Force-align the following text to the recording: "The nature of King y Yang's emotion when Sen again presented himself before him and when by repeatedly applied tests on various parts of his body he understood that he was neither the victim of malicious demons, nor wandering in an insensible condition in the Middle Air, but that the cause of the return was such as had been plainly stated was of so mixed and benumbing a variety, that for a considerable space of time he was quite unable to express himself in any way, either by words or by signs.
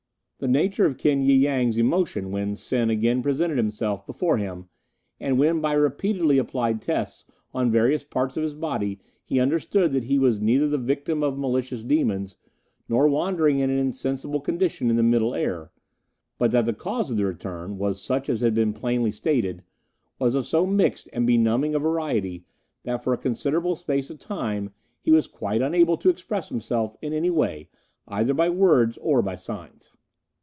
"The 0.43 0.47
nature 0.47 0.87
of 0.87 0.97
King 0.97 1.19
y 1.19 1.33
Yang's 1.33 1.77
emotion 1.77 2.31
when 2.31 2.55
Sen 2.55 2.89
again 2.89 3.21
presented 3.21 3.57
himself 3.57 4.07
before 4.07 4.37
him 4.37 4.69
and 5.19 5.37
when 5.37 5.61
by 5.61 5.73
repeatedly 5.73 6.39
applied 6.39 6.81
tests 6.81 7.25
on 7.53 7.69
various 7.69 8.03
parts 8.03 8.37
of 8.37 8.41
his 8.41 8.55
body 8.55 8.99
he 9.23 9.39
understood 9.39 9.91
that 9.91 10.05
he 10.05 10.17
was 10.17 10.41
neither 10.41 10.67
the 10.67 10.79
victim 10.79 11.21
of 11.21 11.37
malicious 11.37 11.83
demons, 11.83 12.37
nor 12.89 13.07
wandering 13.07 13.59
in 13.59 13.69
an 13.69 13.77
insensible 13.77 14.39
condition 14.41 14.89
in 14.89 14.95
the 14.95 15.03
Middle 15.03 15.35
Air, 15.35 15.69
but 16.39 16.49
that 16.49 16.65
the 16.65 16.73
cause 16.73 17.11
of 17.11 17.17
the 17.17 17.25
return 17.27 17.77
was 17.77 18.01
such 18.01 18.27
as 18.27 18.41
had 18.41 18.55
been 18.55 18.73
plainly 18.73 19.11
stated 19.11 19.61
was 20.17 20.33
of 20.33 20.47
so 20.47 20.65
mixed 20.65 21.07
and 21.13 21.27
benumbing 21.27 21.75
a 21.75 21.77
variety, 21.79 22.45
that 22.81 23.03
for 23.03 23.13
a 23.13 23.17
considerable 23.19 23.75
space 23.75 24.09
of 24.09 24.17
time 24.17 24.71
he 25.03 25.11
was 25.11 25.27
quite 25.27 25.61
unable 25.61 25.97
to 25.97 26.09
express 26.09 26.49
himself 26.49 26.95
in 26.99 27.13
any 27.13 27.29
way, 27.29 27.69
either 28.07 28.33
by 28.33 28.49
words 28.49 28.97
or 29.03 29.21
by 29.21 29.35
signs. 29.35 29.91